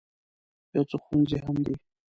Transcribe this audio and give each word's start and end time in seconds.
یو 0.75 0.83
څو 0.89 0.97
ښوونځي 1.03 1.37
هم 1.45 1.57
دي. 1.65 1.73